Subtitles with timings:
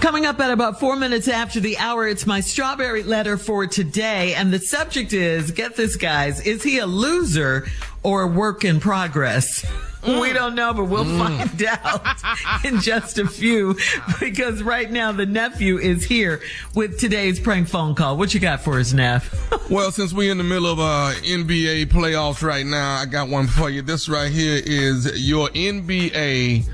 [0.00, 4.32] Coming up at about four minutes after the hour, it's my strawberry letter for today.
[4.32, 7.68] And the subject is, get this guys, is he a loser
[8.02, 9.62] or a work in progress?
[10.02, 10.22] Mm.
[10.22, 11.18] We don't know, but we'll mm.
[11.18, 13.76] find out in just a few
[14.18, 16.40] because right now the nephew is here
[16.74, 18.16] with today's prank phone call.
[18.16, 19.30] What you got for us, Neff?
[19.70, 23.46] well, since we're in the middle of uh, NBA playoffs right now, I got one
[23.46, 23.82] for you.
[23.82, 26.66] This right here is your NBA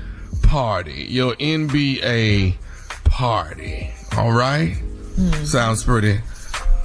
[0.43, 1.07] party.
[1.09, 2.55] Your NBA
[3.17, 3.89] party.
[4.15, 4.77] All right?
[5.17, 5.45] Mm.
[5.45, 6.21] Sounds pretty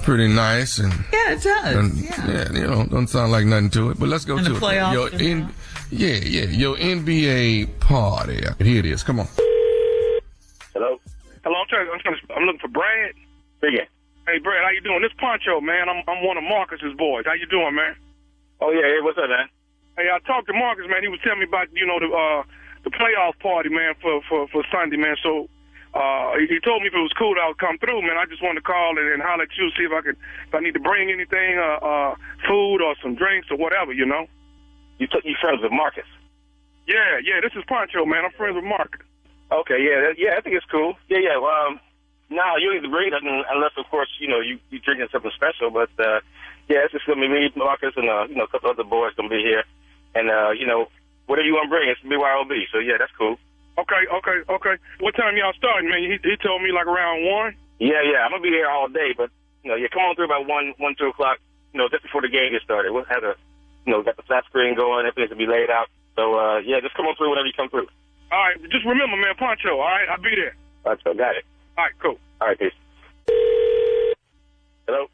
[0.01, 1.75] pretty nice and yeah, it does.
[1.75, 2.27] And, yeah.
[2.27, 2.51] yeah.
[2.51, 3.99] you know, don't sound like nothing to it.
[3.99, 4.91] But let's go and to the it.
[4.91, 5.53] Your in,
[5.91, 8.41] yeah, yeah, your NBA party.
[8.57, 9.03] Here it is.
[9.03, 9.27] Come on.
[10.73, 10.97] Hello.
[11.45, 11.55] Hello.
[11.55, 11.87] I'm trying.
[11.93, 13.13] I'm, trying to, I'm looking for Brad.
[13.61, 13.85] Yeah.
[14.25, 14.65] Hey, Brad.
[14.65, 15.03] How you doing?
[15.03, 15.87] This Poncho, man.
[15.87, 17.25] I'm I'm one of Marcus's boys.
[17.27, 17.95] How you doing, man?
[18.59, 18.89] Oh yeah.
[18.89, 19.47] Hey, what's up, man?
[19.97, 21.03] Hey, I talked to Marcus, man.
[21.03, 22.41] He was telling me about you know the uh
[22.83, 25.15] the playoff party, man, for for for Sunday, man.
[25.21, 25.47] So
[25.93, 28.17] uh, he told me if it was cool, I would come through, man.
[28.17, 30.17] I just wanted to call and, and holler at you, see if I could,
[30.47, 32.15] if I need to bring anything, uh, uh,
[32.49, 34.25] food or some drinks or whatever, you know.
[34.97, 36.09] You took you friends with Marcus?
[36.87, 37.41] Yeah, yeah.
[37.41, 38.25] This is Poncho, man.
[38.25, 39.01] I'm friends with Marcus.
[39.51, 40.33] Okay, yeah, that, yeah.
[40.37, 40.97] I think it's cool.
[41.09, 41.37] Yeah, yeah.
[41.37, 41.79] Well, um,
[42.29, 45.07] no, you don't need to bring nothing unless, of course, you know, you you drinking
[45.11, 45.69] something special.
[45.69, 46.21] But uh,
[46.69, 49.13] yeah, it's just gonna be me, Marcus, and uh, you know, a couple other boys
[49.15, 49.63] gonna be here,
[50.15, 50.89] and uh, you know,
[51.27, 52.49] whatever you want to bring, it's BYOB.
[52.71, 53.37] So yeah, that's cool.
[53.77, 54.75] Okay, okay, okay.
[54.99, 55.99] What time y'all starting, man?
[55.99, 57.55] He, he told me like around one.
[57.79, 58.21] Yeah, yeah.
[58.21, 59.31] I'm gonna be here all day, but
[59.63, 61.39] you know, yeah, come on through about one, one, two o'clock.
[61.73, 62.93] You know, just before the game gets started.
[62.93, 63.33] We'll have a,
[63.85, 65.07] you know, got the flat screen going.
[65.07, 65.89] Everything's gonna be laid out.
[66.15, 67.89] So uh, yeah, just come on through whenever you come through.
[68.31, 69.81] All right, just remember, man, Poncho.
[69.81, 70.55] All right, I'll be there.
[70.83, 71.45] Poncho, got it.
[71.77, 72.17] All right, cool.
[72.41, 72.77] All right, peace.
[74.85, 75.07] Hello.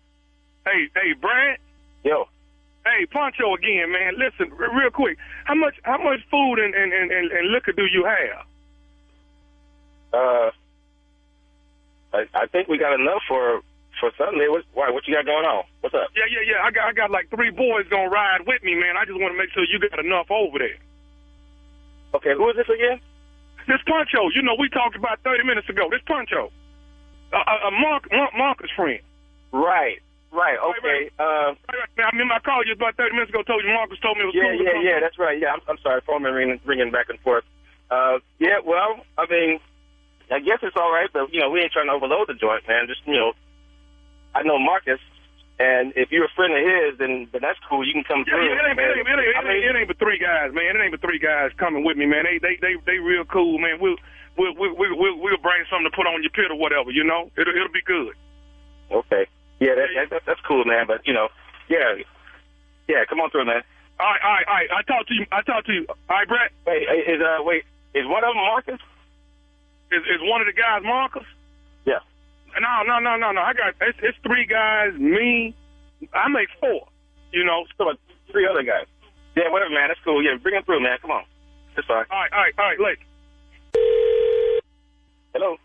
[0.65, 1.59] Hey, hey, Brad.
[2.03, 2.27] Yo.
[2.85, 4.13] Hey, Poncho again, man.
[4.17, 5.17] Listen, real quick.
[5.45, 8.45] How much how much food and, and, and, and liquor do you have?
[10.13, 10.49] Uh,
[12.13, 13.61] I, I think we got enough for
[13.99, 14.47] for Sunday.
[14.47, 14.89] What, why?
[14.89, 15.65] What you got going on?
[15.81, 16.09] What's up?
[16.15, 16.59] Yeah, yeah, yeah.
[16.65, 18.97] I got I got like three boys gonna ride with me, man.
[18.97, 20.79] I just want to make sure you got enough over there.
[22.15, 22.99] Okay, who is this again?
[23.67, 24.33] This Poncho.
[24.33, 25.89] You know, we talked about 30 minutes ago.
[25.91, 26.49] This Poncho.
[27.31, 28.99] A uh, uh, Mark, Mark, Marcus friend.
[29.53, 30.01] Right.
[30.31, 30.57] Right.
[30.57, 30.81] Okay.
[30.81, 31.21] Right, right.
[31.21, 32.09] Uh, right, right.
[32.11, 33.43] I mean, I called you about 30 minutes ago.
[33.43, 34.65] Told you Marcus told me it was yeah, cool.
[34.65, 34.99] Yeah, yeah, yeah.
[35.01, 35.37] That's right.
[35.39, 36.01] Yeah, I'm, I'm sorry.
[36.01, 37.43] Phone been ringing, ringing back and forth.
[37.91, 38.57] Uh, yeah.
[38.65, 39.59] Well, I mean,
[40.31, 42.67] I guess it's all right, but you know, we ain't trying to overload the joint,
[42.67, 42.87] man.
[42.87, 43.33] Just you know,
[44.35, 44.99] I know Marcus
[45.59, 47.85] And if you're a friend of his, then then that's cool.
[47.85, 48.45] You can come Yeah, through.
[48.47, 50.19] yeah, it ain't, it ain't, it ain't, I it mean, ain't, it ain't but three
[50.19, 50.71] guys, man.
[50.75, 52.23] It ain't but three guys coming with me, man.
[52.23, 53.79] They they they they real cool, man.
[53.81, 53.97] We'll
[54.37, 57.03] we'll we'll we'll, we'll, we'll bring something to put on your pit or whatever, you
[57.03, 57.27] know.
[57.35, 58.15] It'll it'll be good.
[58.91, 59.27] okay.
[59.59, 60.87] Yeah, that, that, that that's cool, man.
[60.87, 61.27] But you know,
[61.67, 61.99] yeah,
[62.87, 63.03] yeah.
[63.09, 63.61] Come on through, man.
[63.99, 64.69] All right, all right, all right.
[64.71, 65.25] I talk to you.
[65.33, 65.85] I talk to you.
[65.89, 66.51] All right, Brett.
[66.65, 68.79] Wait, is uh, wait, is one of them Marcus?
[69.91, 71.25] Is is one of the guys Marcus?
[71.85, 71.99] Yeah.
[72.59, 73.41] No, no, no, no, no.
[73.41, 74.93] I got it's, it's three guys.
[74.99, 75.55] Me,
[76.13, 76.87] I make four.
[77.33, 77.65] You know.
[77.77, 77.99] So about
[78.31, 78.85] three other guys.
[79.35, 79.89] Yeah, whatever, man.
[79.89, 80.21] That's cool.
[80.23, 80.97] Yeah, bring them through, man.
[81.01, 81.23] Come on.
[81.75, 82.05] That's fine.
[82.11, 82.79] All right, all right, all right.
[82.79, 82.99] Look.
[85.33, 85.57] Hello.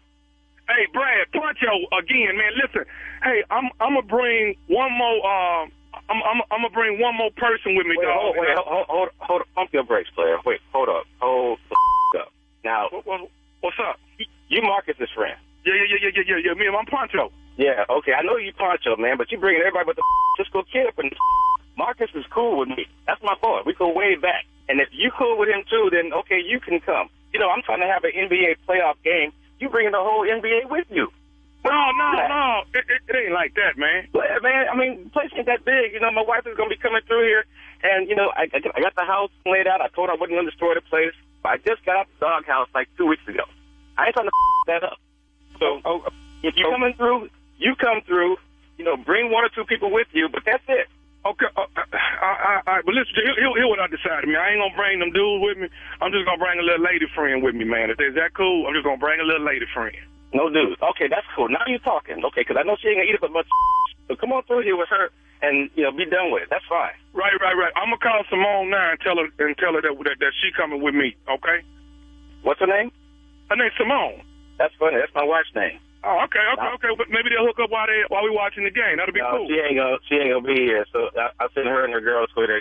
[0.68, 2.52] Hey, Brad, Poncho again, man.
[2.56, 2.84] Listen,
[3.22, 5.20] hey, I'm I'm gonna bring one more.
[5.24, 5.72] Um,
[6.08, 8.16] I'm I'm I'm gonna bring one more person with me, Wait, dog.
[8.16, 10.36] hold, wait, hold, hold, hold, hold, pump your brakes, player.
[10.46, 11.76] Wait, hold up, hold the
[12.16, 12.32] f- up.
[12.64, 13.20] Now, What, what,
[13.64, 13.96] what's up?
[14.48, 15.34] you Marcus's friend.
[15.64, 16.52] Yeah, yeah, yeah, yeah, yeah, yeah.
[16.54, 17.32] Me and my Poncho.
[17.56, 18.12] Yeah, okay.
[18.12, 20.04] I know you Poncho, man, but you bringing everybody but the
[20.36, 21.10] Cisco kid up and
[21.76, 22.84] Marcus is cool with me.
[23.08, 23.60] That's my boy.
[23.64, 24.44] We go way back.
[24.68, 27.08] And if you cool with him too, then okay, you can come.
[27.32, 29.32] You know, I'm trying to have an NBA playoff game.
[29.58, 31.08] You bringing the whole NBA with you.
[31.64, 32.28] No, no, Yeah.
[32.28, 32.62] no.
[32.78, 34.06] It, it, it ain't like that, man.
[34.12, 35.92] But, man, I mean, the place ain't that big.
[35.94, 37.44] You know, my wife is going to be coming through here,
[37.82, 39.80] and, you know, I, I got the house laid out.
[39.80, 41.16] I told her I wouldn't destroy the place.
[41.44, 43.44] I just got out the doghouse like two weeks ago.
[43.98, 44.32] I ain't trying to
[44.66, 44.98] that up.
[45.60, 46.02] So Oh,
[46.42, 48.36] if you're coming through, you come through.
[48.76, 50.88] You know, bring one or two people with you, but that's it.
[51.24, 51.80] Okay, uh, I,
[52.20, 54.36] I, I, but listen, here, here, here what I decided, man.
[54.36, 55.72] I ain't gonna bring them dudes with me.
[56.02, 57.88] I'm just gonna bring a little lady friend with me, man.
[57.88, 59.96] If is that cool, I'm just gonna bring a little lady friend.
[60.36, 60.76] No dudes.
[60.82, 61.48] Okay, that's cool.
[61.48, 62.20] Now you're talking.
[62.28, 63.46] Okay, because I know she ain't gonna eat up a bunch.
[63.46, 63.56] Of
[64.08, 65.08] so come on through here with her,
[65.42, 66.48] and you know, be done with it.
[66.50, 66.92] That's fine.
[67.12, 67.72] Right, right, right.
[67.76, 70.50] I'm gonna call Simone now and tell her and tell her that that, that she
[70.56, 71.16] coming with me.
[71.30, 71.62] Okay.
[72.42, 72.90] What's her name?
[73.50, 74.22] Her name's Simone.
[74.58, 74.96] That's funny.
[74.98, 75.78] That's my wife's name.
[76.04, 76.92] Oh, okay, okay, okay.
[76.98, 78.98] But maybe they'll hook up while they while we watching the game.
[79.00, 79.48] That'll be No, cool.
[79.48, 79.96] she ain't gonna.
[80.08, 80.84] She ain't gonna be here.
[80.92, 82.60] So I, I'll send her and her girls with her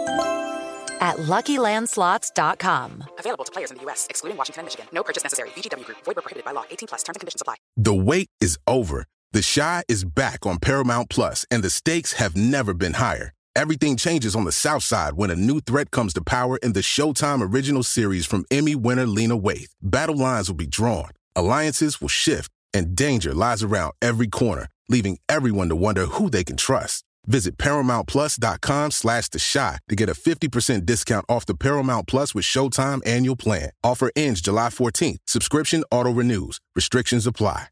[1.01, 3.03] at LuckyLandSlots.com.
[3.19, 4.85] Available to players in the U.S., excluding Washington and Michigan.
[4.93, 5.49] No purchase necessary.
[5.49, 5.97] VGW Group.
[6.05, 6.63] Void where prohibited by law.
[6.69, 7.03] 18 plus.
[7.03, 7.55] Terms and conditions apply.
[7.75, 9.05] The wait is over.
[9.33, 13.31] The Chi is back on Paramount Plus, and the stakes have never been higher.
[13.55, 16.81] Everything changes on the South Side when a new threat comes to power in the
[16.81, 19.71] Showtime original series from Emmy winner Lena Waithe.
[19.81, 25.17] Battle lines will be drawn, alliances will shift, and danger lies around every corner, leaving
[25.27, 27.03] everyone to wonder who they can trust.
[27.25, 32.45] Visit ParamountPlus.com slash The Chi to get a 50% discount off the Paramount Plus with
[32.45, 33.71] Showtime annual plan.
[33.83, 35.17] Offer ends July 14th.
[35.27, 36.59] Subscription auto-renews.
[36.75, 37.67] Restrictions apply.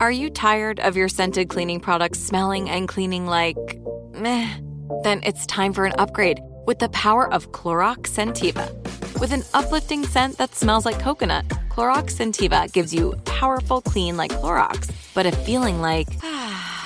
[0.00, 3.56] Are you tired of your scented cleaning products smelling and cleaning like
[4.14, 4.48] meh?
[5.02, 8.70] Then it's time for an upgrade with the power of Clorox Scentiva.
[9.20, 14.32] With an uplifting scent that smells like coconut, Clorox Scentiva gives you powerful clean like
[14.32, 16.85] Clorox, but a feeling like ah,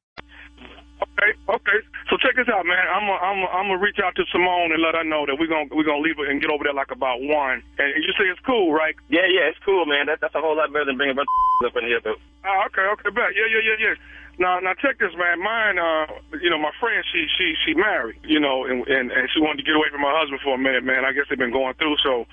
[1.01, 1.79] Okay, okay.
[2.09, 2.85] So check this out, man.
[2.93, 5.37] I'm gonna I'm gonna I'm gonna reach out to Simone and let her know that
[5.39, 7.63] we're gonna we're gonna leave it and get over there like about one.
[7.81, 8.93] And you say it's cool, right?
[9.09, 10.05] Yeah, yeah, it's cool, man.
[10.07, 11.29] That, that's a whole lot better than bringing a bunch
[11.65, 12.21] of up in here, though.
[12.45, 13.33] Oh, okay, okay, bet.
[13.33, 13.95] Yeah, yeah, yeah, yeah.
[14.39, 15.37] Now, now check this, man.
[15.41, 16.05] Mine, uh,
[16.41, 19.61] you know, my friend, she, she, she married, you know, and, and and she wanted
[19.61, 21.05] to get away from her husband for a minute, man.
[21.05, 22.25] I guess they've been going through, so,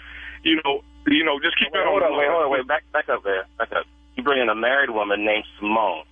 [0.45, 2.13] you know, you know, just keep Wait, that hold on.
[2.13, 2.65] on, wait, hold on, wait.
[2.67, 3.45] Back, back up there.
[3.59, 3.85] Back up.
[4.17, 6.05] You bring in a married woman named Simone.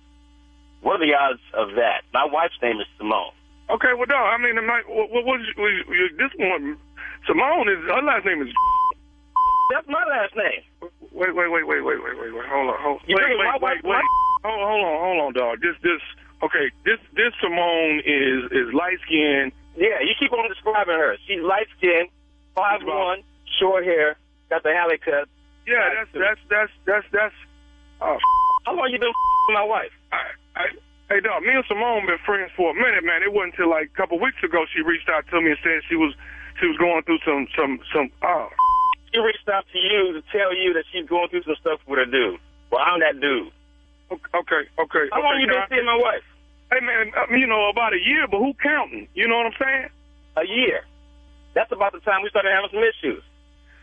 [0.81, 2.03] What are the odds of that?
[2.13, 3.33] My wife's name is Simone.
[3.69, 5.71] Okay, well, no, I mean, my, what, what, what, what,
[6.17, 6.77] this one,
[7.27, 8.53] Simone is her last name is.
[9.73, 10.63] That's my last name.
[11.11, 12.45] Wait, wait, wait, wait, wait, wait, wait, wait.
[12.47, 13.01] Hold on, hold.
[13.07, 14.05] You wait, wait, my wife- wait, wait.
[14.45, 15.59] Hold, hold on, hold on, dog.
[15.59, 15.99] This, this.
[16.43, 19.51] Okay, this, this Simone is is light skinned.
[19.75, 21.17] Yeah, you keep on describing her.
[21.27, 22.09] She's light skinned,
[22.55, 23.23] five one,
[23.59, 24.15] short hair,
[24.49, 25.27] got the alley cut.
[25.65, 27.35] Yeah, that's that's that's that's that's.
[27.99, 28.17] Oh,
[28.65, 29.09] How long you been
[29.49, 29.91] with my wife?
[30.13, 30.65] I, I,
[31.13, 31.43] hey, dog.
[31.43, 33.21] Me and Simone been friends for a minute, man.
[33.23, 35.81] It wasn't until like a couple weeks ago she reached out to me and said
[35.87, 36.13] she was
[36.59, 38.09] she was going through some some some.
[38.23, 38.49] Oh,
[39.13, 41.99] She reached out to you to tell you that she's going through some stuff with
[42.01, 42.39] a dude.
[42.71, 43.51] Well, I'm that dude.
[44.11, 45.05] okay, okay.
[45.11, 46.23] How long you been seeing my wife?
[46.71, 49.07] Hey, man, I you know about a year, but who counting?
[49.15, 49.87] You know what I'm saying?
[50.35, 50.83] A year.
[51.55, 53.23] That's about the time we started having some issues.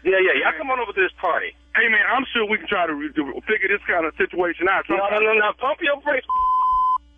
[0.04, 0.52] Yeah, yeah, yeah.
[0.52, 1.57] I come on over to this party.
[1.75, 4.69] Hey, man, I'm sure we can try to re- to figure this kind of situation
[4.69, 4.85] out.
[4.88, 5.49] No, no, no, no.
[5.57, 6.28] Pump your brakes.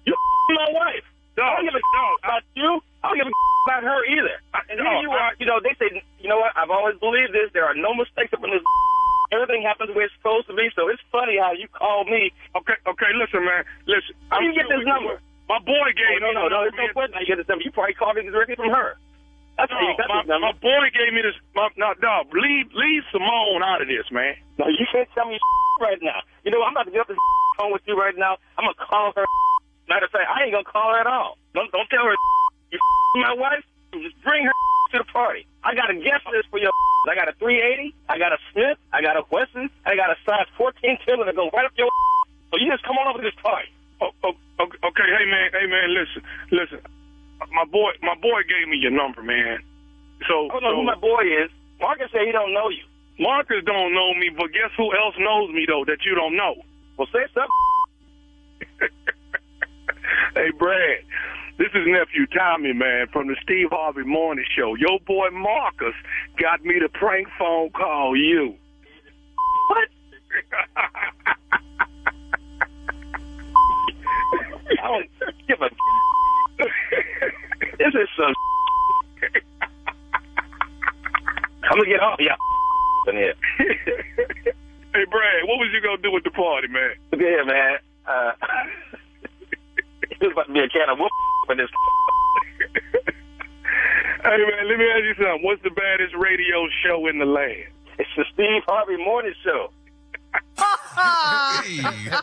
[0.06, 0.14] You
[0.54, 1.04] my wife.
[1.36, 1.82] I don't give a
[2.24, 2.80] about you.
[3.04, 3.34] I don't give a
[3.68, 4.36] about her either.
[4.70, 5.34] And here you are.
[5.36, 5.90] You know, they say,
[6.22, 6.54] you know what?
[6.56, 7.50] I've always believed this.
[7.52, 8.62] There are no mistakes up in this.
[9.34, 10.70] Everything happens the way it's supposed to be.
[10.78, 12.30] So it's funny how you call me.
[12.54, 13.10] Okay, okay.
[13.18, 13.66] Listen, man.
[13.90, 14.14] Listen.
[14.30, 15.18] How do you get this number?
[15.50, 16.34] My boy gave Oh, me.
[16.34, 16.58] no, no, no.
[16.70, 17.18] It's no question.
[17.18, 17.66] How you get this number?
[17.66, 18.94] You probably called me directly from her.
[19.58, 20.46] That's how you got my, this number.
[20.46, 21.34] my boy gave me this.
[21.58, 24.38] My, no, dog, leave leave Simone out of this, man.
[24.62, 25.36] No, you can't tell me
[25.82, 26.22] right now.
[26.46, 27.18] You know, I'm about to get up this
[27.58, 28.38] phone with you right now.
[28.56, 29.26] I'm gonna call her.
[29.88, 31.38] Matter of fact, I ain't gonna call her at all.
[31.54, 32.14] Don't don't tell her
[32.72, 32.78] you
[33.22, 33.64] my wife.
[33.92, 34.52] Just bring her
[34.92, 35.46] to the party.
[35.64, 36.70] I got a guest list for your.
[37.08, 37.94] I got a 380.
[38.10, 38.78] I got a Smith.
[38.92, 39.70] I got a Wesson.
[39.86, 41.88] I got a size 14 Timber that go right up your.
[42.50, 43.70] So you just come on over to this party.
[44.00, 46.80] Oh, oh, okay, okay, hey man, hey man, listen, listen.
[47.52, 49.58] My boy, my boy gave me your number, man.
[50.28, 51.50] So, I don't know so who my boy is.
[51.80, 52.84] Marcus said he don't know you.
[53.18, 56.56] Marcus don't know me, but guess who else knows me though that you don't know?
[56.96, 57.48] Well, say something.
[60.36, 61.00] Hey, Brad,
[61.58, 64.74] this is nephew Tommy, man, from the Steve Harvey Morning Show.
[64.74, 65.94] Your boy Marcus
[66.38, 68.54] got me to prank phone call you.
[69.68, 69.88] What?
[74.78, 75.08] I don't
[75.48, 75.70] give a.
[77.78, 78.34] this is some.
[81.64, 82.36] I'm gonna get off y'all
[83.08, 83.34] in here.
[83.58, 86.90] hey, Brad, what was you gonna do with the party, man?
[87.10, 87.78] Look at here, man.
[90.66, 91.10] A can of whoop
[91.46, 91.70] for this.
[94.22, 95.44] Hey, man, let me ask you something.
[95.44, 97.68] What's the baddest radio show in the land?
[97.96, 99.70] It's the Steve Harvey Morning Show.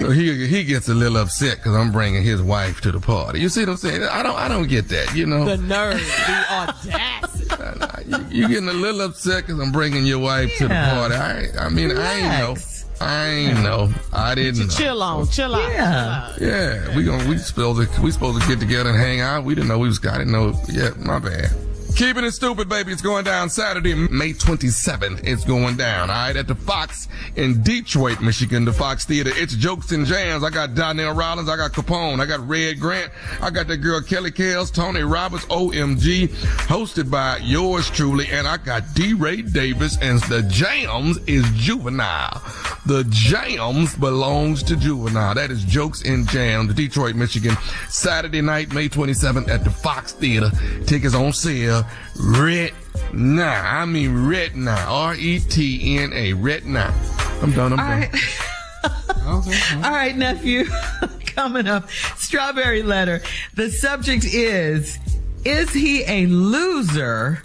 [0.00, 3.40] So he he gets a little upset because I'm bringing his wife to the party.
[3.40, 4.02] You see what I'm saying?
[4.02, 5.14] I don't I don't get that.
[5.16, 8.10] You know, The nerve, the audacity.
[8.10, 11.14] you, you getting a little upset because I'm bringing your wife to the party.
[11.14, 12.56] I I mean I ain't know.
[13.02, 13.92] I ain't know.
[14.12, 14.74] I didn't know.
[14.74, 15.70] Chill on, chill out.
[15.70, 16.36] Yeah.
[16.40, 19.44] Yeah, we gonna we supposed to we supposed to get together and hang out.
[19.44, 20.04] We didn't know we was.
[20.06, 20.54] I didn't know.
[20.68, 21.50] Yeah, my bad.
[21.96, 22.90] Keeping it stupid, baby.
[22.90, 25.20] It's going down Saturday, May 27th.
[25.24, 26.10] It's going down.
[26.10, 27.06] All right, at the Fox
[27.36, 29.30] in Detroit, Michigan, the Fox Theater.
[29.34, 30.42] It's jokes and jams.
[30.42, 31.48] I got Donnell Rawlings.
[31.48, 32.20] I got Capone.
[32.20, 33.12] I got Red Grant.
[33.40, 36.28] I got that girl Kelly Kells, Tony Roberts, OMG,
[36.66, 39.12] hosted by yours truly, and I got D.
[39.14, 42.42] Ray Davis, and the Jams is Juvenile.
[42.86, 45.34] The Jams belongs to Juvenile.
[45.34, 47.56] That is Jokes and Jams, Detroit, Michigan.
[47.88, 50.50] Saturday night, May 27th at the Fox Theater.
[50.86, 51.81] Tickets on sale.
[52.20, 52.72] Red
[53.12, 53.80] now.
[53.80, 54.92] I mean red now.
[54.92, 56.32] R-E-T-N-A.
[56.34, 56.94] Red now.
[57.42, 57.72] I'm done.
[57.72, 58.00] I'm All done.
[58.00, 59.84] right.
[59.84, 60.64] All right, nephew.
[61.26, 63.22] Coming up, strawberry letter.
[63.54, 64.98] The subject is
[65.44, 67.42] Is he a loser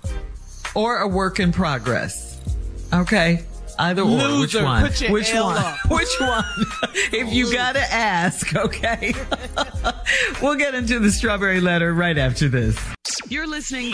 [0.75, 2.41] or a work in progress?
[2.93, 3.43] Okay.
[3.79, 4.39] Either or.
[4.39, 4.83] Which one?
[4.83, 5.57] Put your Which L one?
[5.57, 5.77] up.
[5.89, 6.43] Which one?
[7.13, 9.13] if you gotta ask, okay.
[10.41, 12.77] we'll get into the strawberry letter right after this.
[13.29, 13.93] You're listening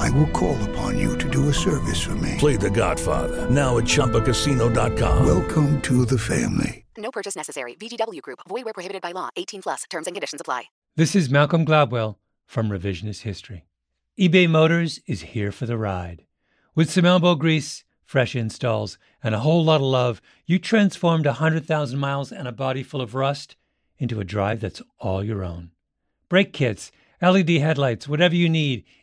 [0.00, 2.36] I will call upon you to do a service for me.
[2.38, 5.26] Play The Godfather now at ChumbaCasino.com.
[5.26, 6.84] Welcome to the family.
[6.96, 7.74] No purchase necessary.
[7.74, 8.38] VGW Group.
[8.48, 9.28] Void where prohibited by law.
[9.36, 9.84] 18 plus.
[9.90, 10.64] Terms and conditions apply.
[10.96, 12.16] This is Malcolm Gladwell
[12.46, 13.64] from Revisionist History.
[14.18, 16.24] eBay Motors is here for the ride.
[16.74, 21.98] With some elbow grease, fresh installs, and a whole lot of love, you transformed 100,000
[21.98, 23.56] miles and a body full of rust
[23.98, 25.72] into a drive that's all your own.
[26.30, 26.90] Brake kits,
[27.22, 28.84] LED headlights, whatever you need,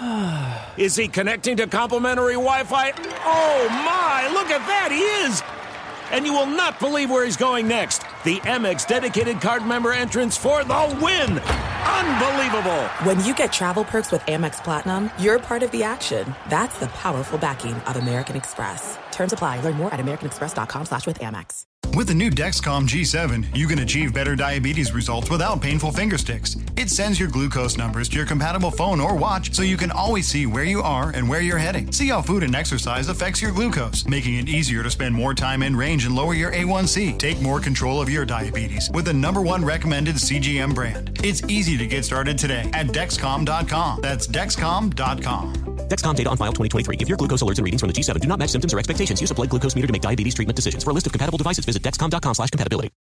[0.76, 2.92] Is he connecting to complimentary Wi Fi?
[3.24, 5.42] Oh my, look at that, he is!
[6.10, 8.02] And you will not believe where he's going next.
[8.22, 11.38] The Amex dedicated card member entrance for the win!
[11.38, 12.82] Unbelievable!
[13.04, 16.34] When you get travel perks with Amex Platinum, you're part of the action.
[16.50, 18.98] That's the powerful backing of American Express.
[19.10, 19.60] Terms apply.
[19.60, 21.64] Learn more at americanexpress.com slash with Amex.
[21.96, 26.56] With the new Dexcom G7, you can achieve better diabetes results without painful finger sticks.
[26.76, 30.28] It sends your glucose numbers to your compatible phone or watch so you can always
[30.28, 31.90] see where you are and where you're heading.
[31.90, 35.64] See how food and exercise affects your glucose, making it easier to spend more time
[35.64, 37.18] in range and lower your A1C.
[37.18, 41.20] Take more control of your diabetes with the number one recommended CGM brand.
[41.24, 44.00] It's easy to get started today at Dexcom.com.
[44.00, 45.54] That's Dexcom.com.
[45.88, 46.96] Dexcom data on file 2023.
[47.00, 49.20] If your glucose alerts and readings from the G7 do not match symptoms or expectations,
[49.20, 50.84] use a blood glucose meter to make diabetes treatment decisions.
[50.84, 52.90] For a list of compatible devices, visit Dexcom.com slash compatibility.